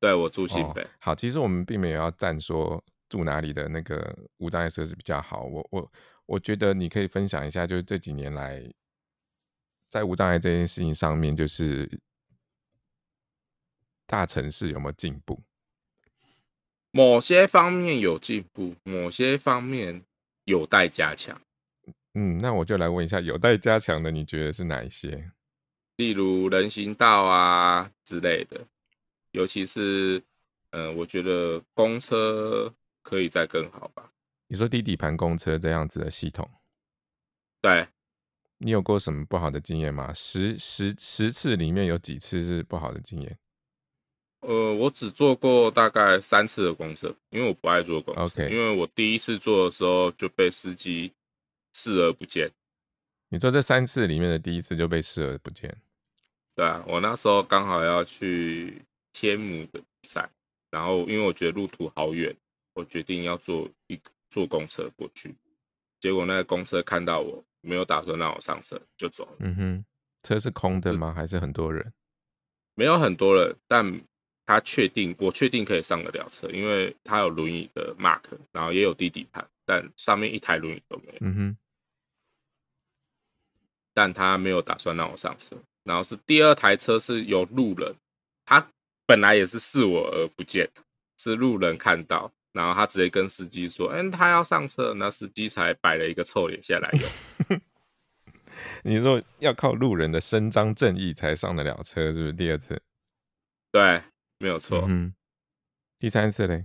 [0.00, 0.84] 对，我住新北。
[0.98, 5.44] 好，其实我们并没有要赞说住哪里的那个无障碍设施比较好。
[5.44, 5.92] 我我
[6.26, 8.60] 我觉得你可以分享一下，就是这几年来
[9.88, 12.00] 在无障碍这件事情上面，就是
[14.06, 15.40] 大城市有没有进步？
[16.90, 20.04] 某些方面有进步，某些方面
[20.44, 21.40] 有待加强。
[22.14, 25.30] 嗯，那我就来问一下，有待加强的，你觉得是哪一些？
[25.96, 28.66] 例如人行道啊之类的，
[29.32, 30.22] 尤其是，
[30.70, 32.72] 嗯，我觉得公车
[33.02, 34.10] 可以再更好吧。
[34.48, 36.50] 你说低底盘公车这样子的系统，
[37.62, 37.88] 对，
[38.58, 40.12] 你有过什么不好的经验吗？
[40.12, 43.38] 十十十次里面有几次是不好的经验？
[44.40, 48.22] 呃，我只坐过大概三次的公车，因为我不爱坐公车。
[48.22, 51.12] OK，因为我第一次坐的时候就被司机
[51.72, 52.50] 视而不见。
[53.28, 55.74] 你说这三次里面的第一次就被视而不见？
[56.54, 58.82] 对啊，我那时候刚好要去
[59.12, 60.28] 天母的比赛，
[60.70, 62.34] 然后因为我觉得路途好远，
[62.74, 65.34] 我决定要坐一坐公车过去。
[65.98, 69.36] 结果那个公车看到我没有打算让我上车，就走了。
[69.40, 69.84] 嗯哼，
[70.22, 71.12] 车是空的吗？
[71.12, 71.92] 还是很多人？
[72.74, 74.00] 没有很多人，但。
[74.44, 81.18] 他确定，我确定可以上得了车，因为他有轮椅的 mark，然后也有低底盘，但上面一台轮椅都没有。
[81.20, 81.56] 嗯哼。
[83.94, 87.94] 但他没有打算让我上车，然后是第二台车是有路人，
[88.44, 88.66] 他
[89.06, 90.68] 本来也是视我而不见，
[91.18, 97.60] 是路人看到，然后他直接跟司机说：“嗯，他要上车。”那司机才摆了一个臭脸下来用。
[98.84, 102.80] 你说要靠路人的伸张正义才上得了车，是不是第二次？
[103.70, 104.02] 对。
[104.38, 105.14] 没有错，嗯，
[106.00, 106.64] 第三次嘞？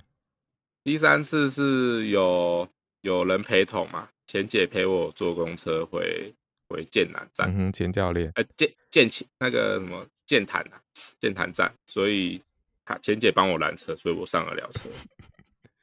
[0.83, 2.67] 第三次是有
[3.01, 4.09] 有人陪同嘛？
[4.25, 6.33] 钱姐陪我坐公车回
[6.69, 10.81] 回剑南站，嗯哼，钱教练，呃，剑剑琴那个什么剑潭啊，
[11.19, 12.41] 剑潭站，所以
[12.85, 14.89] 他钱姐帮我拦车，所以我上了了车。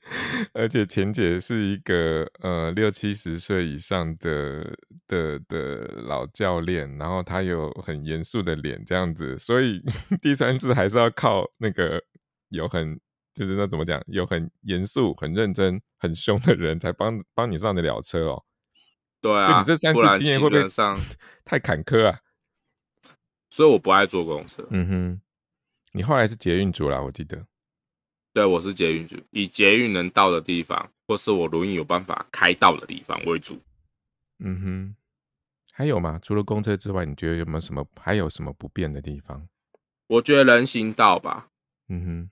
[0.53, 9.83] 而且钱姐是一个呃六七十岁以上的的的老教练，然后她有很严肃的脸这样子，所以
[10.21, 12.05] 第三次还是要靠那个
[12.51, 13.01] 有很
[13.33, 18.45] 就是那怎么讲有很严肃、很认真、很凶的人才帮帮你上得了车哦。
[19.25, 20.95] 对啊，就你这三次经验会不会上
[21.47, 22.21] 太坎坷啊？
[23.49, 24.67] 所以我不爱坐公车。
[24.69, 25.21] 嗯哼，
[25.93, 27.47] 你后来是捷运组啦，我记得。
[28.35, 33.59] 对，我是捷运组，以捷运能到的地方，或是我轮椅有办法开到的地方为主。
[34.41, 34.97] 嗯哼，
[35.73, 36.21] 还有吗？
[36.23, 39.49] 除了公车之外，你觉得有没有什么还有什么不便的地方？
[40.09, 41.49] 我觉得人行道吧。
[41.89, 42.31] 嗯哼，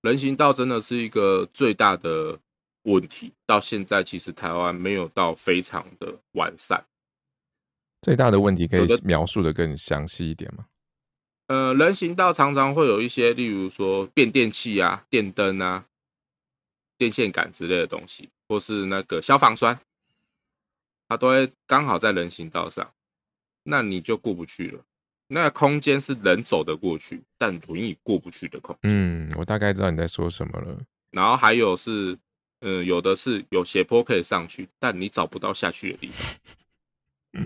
[0.00, 2.40] 人行道真的是一个最大的
[2.86, 6.84] 问题，到现在其实台湾没有到非常的完善。
[8.02, 10.66] 最大的问题可以描述的更详细一点吗？
[11.48, 15.84] 呃，人行道常常会有一些，例如说变电器啊、电灯啊、
[16.96, 19.78] 电线杆之类的东西，或是那个消防栓，
[21.08, 22.92] 它都会刚好在人行道上，
[23.64, 24.80] 那你就过不去了。
[25.28, 28.90] 那个空间是人走得过去，但轮椅过不去的空间。
[28.92, 30.78] 嗯，我大概知道你在说什么了。
[31.10, 32.16] 然后还有是，
[32.66, 37.44] 呃，有的是有斜坡可以上去，但你找不到下去的地方。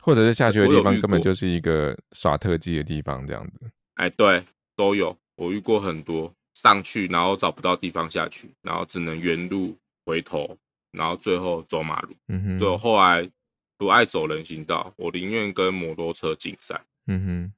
[0.00, 3.68] 或者是下去的地方根本就是一个耍特技的地方，这样子。
[3.94, 4.44] 哎，对，
[4.76, 10.56] 都有，我遇过很多上去，然后找不到地方下去，然后只能原路回头，
[10.92, 12.14] 然后最后走马路。
[12.28, 12.58] 嗯哼。
[12.60, 13.28] 就后来
[13.76, 16.80] 不爱走人行道，我宁愿跟摩托车竞赛。
[17.08, 17.52] 嗯哼。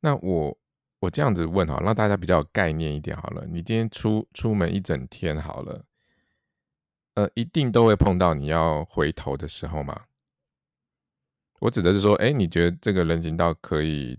[0.00, 0.56] 那我
[1.00, 3.46] 我这样子问哈，让大家比较有概念一点好了。
[3.46, 5.84] 你今天出出门一整天好了，
[7.16, 10.04] 呃，一定都会碰到你要回头的时候吗？
[11.60, 14.18] 我指的是说，哎，你觉得这个人行道可以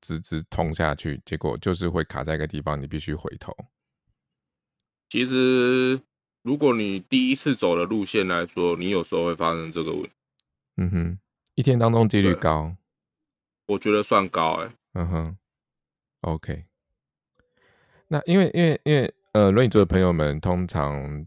[0.00, 3.52] 直直通下去，结果就是会卡在一个地方，你必须回头。
[5.08, 6.00] 其实，
[6.42, 10.10] 如果你第一次走的路线来说，你有时候会发生这个问题。
[10.76, 11.18] 嗯哼，
[11.56, 12.76] 一天当中几率高？
[13.66, 14.72] 我觉得算高，哎。
[14.92, 15.36] 嗯哼
[16.20, 16.64] ，OK。
[18.06, 21.26] 那因为因为因为呃，轮椅族的朋友们通常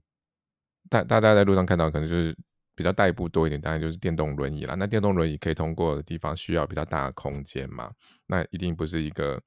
[0.93, 2.35] 大大家在路上看到，可能就是。
[2.75, 4.73] 比较代步多一点，当然就是电动轮椅啦。
[4.73, 7.93] 那电动轮椅可以通过的地方需要比较大的空间嘛？
[8.25, 9.39] 那一定不是一个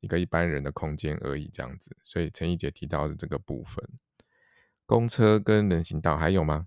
[0.00, 1.94] 一个一般人的空间而已，这样子。
[2.02, 3.86] 所以陈怡姐提到的这个部分，
[4.86, 6.66] 公车跟人行道还有吗？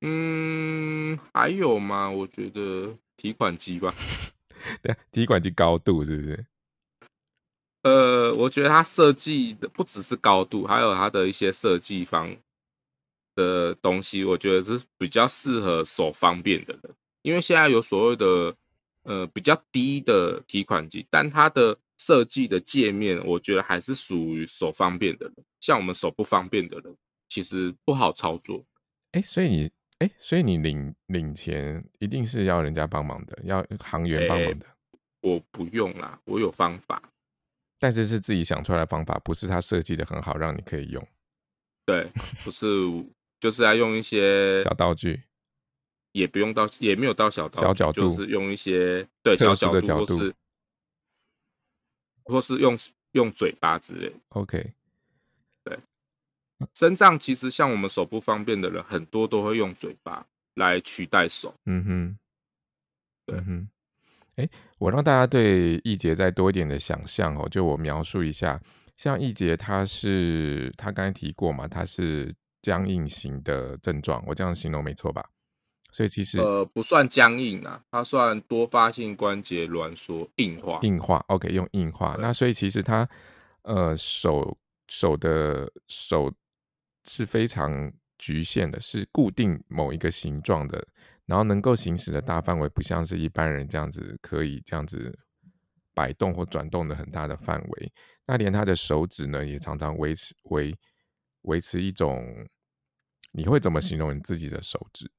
[0.00, 2.10] 嗯，还有吗？
[2.10, 3.94] 我觉得提款机吧。
[4.82, 6.46] 对，提款机高度是不是？
[7.82, 12.36] 呃，我觉得它设计的不只是高度，还有它的一些设计方
[13.40, 16.94] 的东西，我觉得是比较适合手方便的人。
[17.22, 18.54] 因为现在有所谓的
[19.04, 25.34] 呃比较低的提款机，但它的设计的界面，我觉得还是属于手方便的人。
[25.60, 26.96] 像我们手不方便的人，
[27.28, 28.64] 其实不好操作。
[29.12, 34.66] 哎，所以你哎，所以你领领钱一定是要人家帮忙的，要行员帮忙的。
[35.20, 37.02] 我不用啦，我有方法，
[37.78, 41.06] 但是是自己想出来的方法，不是他设计的很好，让你可以用。
[41.84, 42.08] 对，
[42.44, 42.66] 不是，
[43.40, 45.22] 就是要用一些小道具。
[46.12, 50.34] 也不用到，也没有到小小角度，就是用一些对小角度，或是
[52.24, 52.76] 或是用
[53.12, 54.12] 用嘴巴之类。
[54.30, 54.72] OK，
[55.62, 55.78] 对，
[56.74, 61.54] 身障其实像我们手不方便的人，很多都会用嘴巴来取代手。
[61.66, 62.18] 嗯哼，
[63.24, 63.68] 对哼，
[64.34, 68.60] 哎，我让大家对易杰再多一点的想象哦，就我描述一下，
[68.96, 75.24] 像易杰他是他刚才提过嘛，他是僵硬型的症状，我这样形容没错吧？
[75.92, 80.78] 所以其实呃不算僵硬啊，它算多发性关节挛缩硬化。
[80.82, 82.16] 硬化，OK，用硬化。
[82.20, 83.08] 那所以其实它
[83.62, 84.56] 呃手
[84.86, 86.32] 手的手
[87.08, 90.86] 是非常局限的，是固定某一个形状的，
[91.26, 95.18] 然后能够行驶的大范围不像是一般人这样子可以这样子
[95.92, 97.92] 摆动或转动的很大的范围。
[98.28, 100.72] 那连他的手指呢，也常常维持维
[101.42, 102.24] 维持一种，
[103.32, 105.10] 你会怎么形容你自己的手指？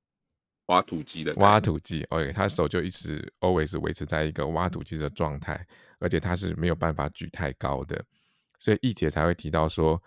[0.68, 5.68] 挖土机的挖土机，OK，他手就一直 always 维持在一个挖土机的状态，
[6.00, 8.02] 而且他是没有办法举太高的，
[8.58, 10.02] 所以一姐才会提到说，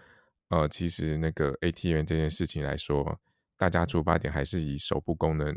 [0.49, 3.21] 呃，其实那个 ATM 这件事情来说，
[3.59, 5.55] 大家出发点还是以手部功能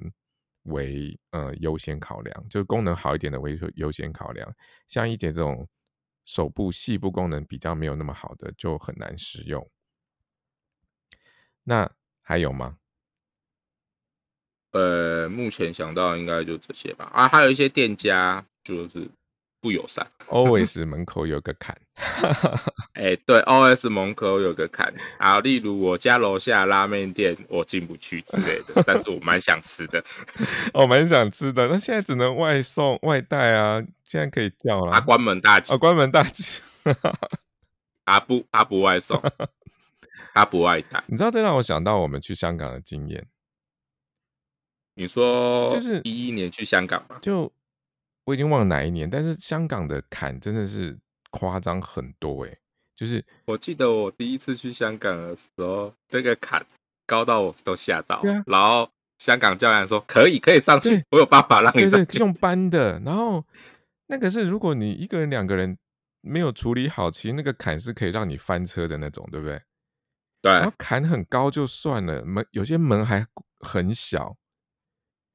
[0.64, 4.54] 为呃优先考量，就是功能好一点的为优先考量。
[4.88, 5.66] 像一姐这种
[6.26, 9.66] 手部细部功能比较没有那么好的，就很难使用。
[11.70, 11.90] 那
[12.24, 12.78] 还有吗？
[14.72, 17.10] 呃，目前想到应该就这些吧。
[17.14, 19.06] 啊，还有一些店家就是
[19.60, 20.06] 不友善。
[20.28, 21.78] Always 门口有个坎。
[22.94, 25.40] 哎，对，OS 门口有个坎啊。
[25.42, 28.82] 例如我家楼下拉面店，我进不去之类的。
[28.86, 30.02] 但是我蛮想吃的，
[30.74, 31.68] 我蛮想吃的。
[31.68, 34.94] 那现在只能外送外带啊，现在可以叫了。
[34.94, 35.74] 啊，关门大吉。
[35.74, 36.62] 啊，关门大吉。
[38.06, 39.22] 啊不，啊不外送，
[40.34, 41.04] 啊不外带。
[41.08, 43.28] 你知道这让我想到我们去香港的经验。
[44.96, 47.20] 你说就是一一年去香港嘛？
[47.22, 47.52] 就
[48.26, 50.98] 我已经忘了哪一年，但是香港的坎真的是
[51.30, 52.58] 夸张很多哎！
[52.96, 56.66] 就是我记得我第一次去香港的时候，那个坎
[57.06, 58.20] 高到我都吓到。
[58.24, 58.90] 对啊，然后
[59.20, 62.18] 香港教练说可以可以上去，我有办法让你上去。
[62.18, 63.46] 用搬的，然后
[64.08, 65.78] 那个是如果你一个人两个人
[66.22, 69.62] 没有处理好，其实那个坎是可以让你翻车的那种，对不对？
[70.48, 70.54] 对。
[70.54, 73.26] 然后坎很高就算了，门有些门还
[73.60, 74.38] 很小。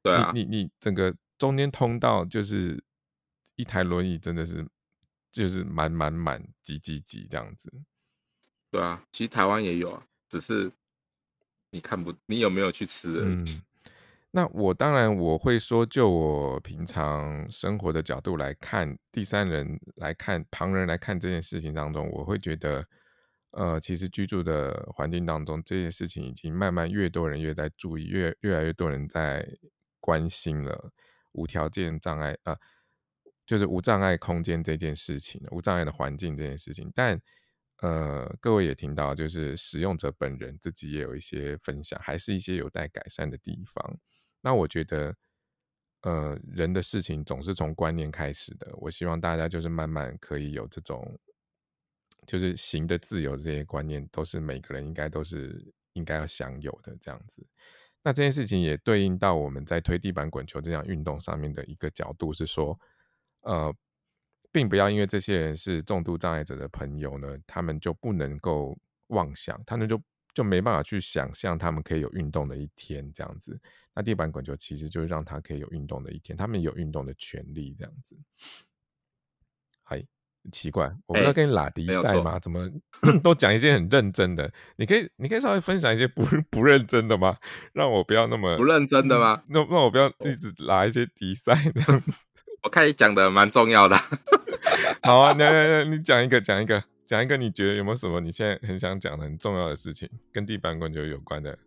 [0.02, 2.82] 对啊，你你你整个中间通道就是
[3.56, 4.66] 一台轮椅，真的是
[5.30, 7.72] 就是满满满挤挤挤这样子。
[8.70, 10.72] 对啊，其实台湾也有啊，只是
[11.70, 13.20] 你看不，你有没有去吃？
[13.22, 13.62] 嗯，
[14.30, 22.84] 那我当然我会说，就我平常生活的角度来看，第三人来看，旁人来看这件事情当中，我会觉得，
[23.52, 29.48] 呃，其实居住的环境当中，这件事情已经慢慢越多人越在注意，越越来越多人在。
[30.04, 30.90] 关心了
[31.30, 32.58] 无条件障碍啊，
[33.46, 36.90] 就是无障碍空间这件事情，无障碍的环境这件事情。
[36.92, 37.22] 但
[37.76, 43.96] 呃，各位也听到，就是使用者本人自己也有一些分享，还是一些有待改善的地方。
[44.40, 45.14] 那我觉得，
[46.00, 48.74] 呃，人的事情总是从观念开始的。
[48.78, 51.16] 我希望大家就是慢慢可以有这种，
[52.26, 57.46] 就是行的自由这些观念，都是每个人应该都是应该要享有的这样子。
[58.02, 62.78] 那这件事情也对应到我们在推地板滚球这项运动上面的一个角度，是说，
[63.42, 63.74] 呃，
[64.50, 68.76] 并不要因为这些人是重度障碍者的朋友呢，他们就不能够
[69.08, 70.02] 妄想，他们就
[70.34, 73.60] 就没办法去想象他们可以有运动的一天这样子。
[73.94, 78.16] 那地板滚球其实就是让他可以有运动的一天，他们有运动的权利这样子。
[79.82, 80.04] 嗨。
[80.50, 82.38] 奇怪，我们要跟你拉迪赛吗？
[82.40, 82.68] 怎么
[83.22, 84.50] 都讲一些很认真的？
[84.76, 87.36] 你可以，你可以稍微分享一些不 不认真的吗？
[87.72, 89.42] 让我不要那么不认真的吗？
[89.48, 92.24] 那那我不要一直拉一些迪赛这样子。
[92.64, 93.96] 我看你讲的蛮重要的。
[95.02, 101.58] 好啊，来来来，你讲一个，讲一个，讲一个，你觉得有没有什么你现在很想讲的很重要的事情，跟地板滚球有关的？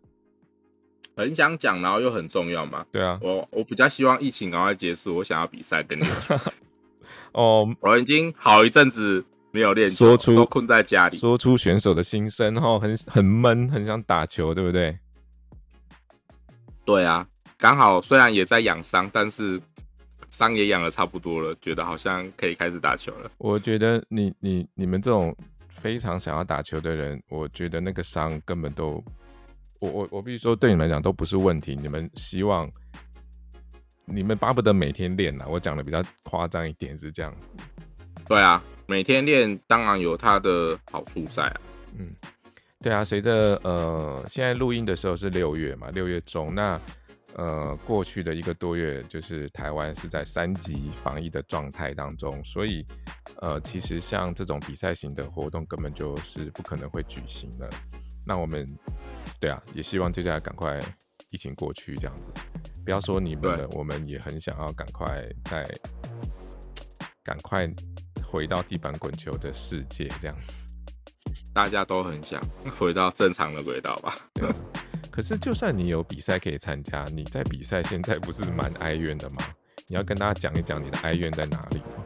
[1.16, 2.84] 很想讲，然后又很重要嘛？
[2.92, 6.04] 对啊，我我比较希望疫情赶快结束，我想要比赛跟你。
[7.36, 11.18] 哦，我已经好一阵子没有练说出都困在家里。
[11.18, 14.98] 说出选手的心声，哈，很很闷，很想打球，对不对？
[16.86, 17.26] 对啊，
[17.58, 19.60] 刚好虽然也在养伤，但是
[20.30, 23.30] 伤也养的差不多了，觉得好像可以开始打球了。
[23.36, 25.36] 我觉得你你你们这种
[25.68, 29.04] 非常想要打球的人，我觉得那个伤根本都，
[29.80, 31.76] 我我我必须说，对你们来讲都不是问题。
[31.76, 32.66] 你们希望，
[34.06, 35.44] 你们巴不得每天练呐。
[35.48, 37.34] 我讲的比较夸张一点是这样。
[38.26, 41.60] 对啊，每天练当然有它的好处在啊。
[41.98, 42.06] 嗯，
[42.80, 46.80] 对啊，随着呃现在录音的时候是六月嘛，六月中，那
[47.34, 52.84] 呃过去的一个多月就是台湾是在三级防疫的状态当中，所以
[53.40, 57.68] 呃其实像这种比赛型的活动根本就是不可能会举行了。
[58.24, 58.66] 那我们
[59.38, 60.80] 对啊，也希望接下来赶快
[61.36, 62.32] 疫情过去这样子，
[62.82, 65.68] 不要说你们了，我们也很想要赶快再
[67.22, 67.70] 赶快。
[68.28, 70.66] 回到地板滚球的世界，这样子，
[71.54, 72.42] 大家都很想
[72.76, 74.14] 回到正常的轨道吧。
[75.12, 79.36] 可是，就算你有比赛可以参加，你在比赛现在不是蛮哀怨的吗？
[79.86, 82.04] 你要跟大家讲一讲你的哀怨在哪里吗？